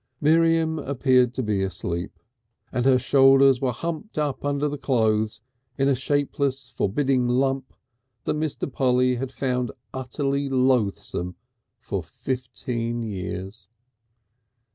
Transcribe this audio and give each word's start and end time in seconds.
Miriam 0.19 0.79
appeared 0.79 1.31
to 1.35 1.43
be 1.43 1.61
asleep, 1.61 2.17
and 2.71 2.87
her 2.87 2.97
shoulders 2.97 3.61
were 3.61 3.71
humped 3.71 4.17
up 4.17 4.43
under 4.43 4.67
the 4.67 4.79
clothes 4.79 5.41
in 5.77 5.87
a 5.87 5.93
shapeless, 5.93 6.71
forbidding 6.71 7.27
lump 7.27 7.71
that 8.23 8.33
Mr. 8.35 8.65
Polly 8.73 9.17
had 9.17 9.31
found 9.31 9.71
utterly 9.93 10.49
loathsome 10.49 11.35
for 11.77 12.01
fifteen 12.01 13.03
years. 13.03 13.67